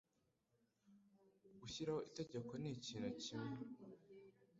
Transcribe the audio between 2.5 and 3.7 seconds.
ni ikintu kimwe,